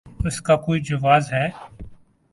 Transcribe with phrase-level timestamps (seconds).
[0.25, 1.47] اس کا کوئی جواز ہے؟